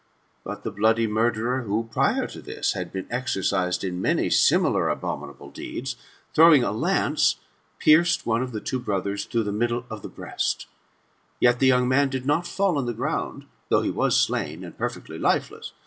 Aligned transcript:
But 0.43 0.63
the 0.63 0.71
bloody 0.71 1.05
murderer, 1.05 1.61
who, 1.61 1.87
prior 1.91 2.25
to 2.25 2.41
this, 2.41 2.73
had 2.73 2.91
been 2.91 3.05
exercised 3.11 3.83
in 3.83 4.01
many 4.01 4.31
similar 4.31 4.89
abominable 4.89 5.51
deeds, 5.51 5.95
throwing 6.33 6.63
a 6.63 6.71
lance, 6.71 7.35
pierced 7.77 8.25
one 8.25 8.41
of 8.41 8.51
the 8.51 8.61
two 8.61 8.79
brothers 8.79 9.25
through 9.25 9.43
the 9.43 9.51
middle 9.51 9.85
of 9.91 10.01
the 10.01 10.09
breast 10.09 10.65
Yet 11.39 11.59
the 11.59 11.67
young 11.67 11.87
man 11.87 12.09
did 12.09 12.25
not 12.25 12.47
fall 12.47 12.79
on 12.79 12.87
the 12.87 12.95
ground, 12.95 13.45
though 13.69 13.83
he 13.83 13.91
was 13.91 14.19
slain 14.19 14.63
and 14.63 14.75
perfectly 14.75 15.19
lifeless. 15.19 15.71